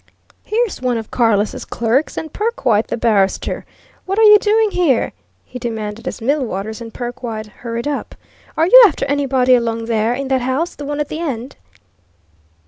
"Here's 0.43 0.81
one 0.81 0.97
of 0.97 1.11
Carless' 1.11 1.63
clerks, 1.63 2.17
and 2.17 2.33
Perkwite 2.33 2.87
the 2.87 2.97
barrister. 2.97 3.67
What 4.07 4.17
are 4.17 4.23
you 4.23 4.39
doing 4.39 4.71
here?" 4.71 5.13
he 5.45 5.59
demanded, 5.59 6.07
as 6.07 6.21
Millwaters 6.21 6.81
and 6.81 6.91
Perkwite 6.91 7.45
hurried 7.45 7.87
up. 7.87 8.15
"Are 8.57 8.65
you 8.65 8.83
after 8.87 9.05
anybody 9.05 9.53
along 9.53 9.85
there 9.85 10.15
in 10.15 10.27
that 10.29 10.41
house 10.41 10.73
the 10.73 10.85
one 10.85 10.99
at 10.99 11.09
the 11.09 11.19
end?" 11.19 11.55